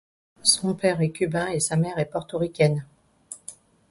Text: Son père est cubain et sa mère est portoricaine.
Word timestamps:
Son 0.41 0.73
père 0.73 1.01
est 1.01 1.11
cubain 1.11 1.49
et 1.49 1.59
sa 1.59 1.75
mère 1.75 1.99
est 1.99 2.09
portoricaine. 2.09 2.87